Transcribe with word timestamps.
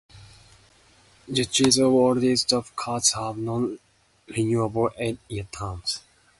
Judges 1.31 1.77
of 1.77 1.91
all 1.93 2.15
these 2.15 2.43
top 2.43 2.75
courts 2.75 3.11
serve 3.13 3.37
non-renewable 3.37 4.89
eight 4.97 5.19
year 5.29 5.45
terms. 5.51 6.01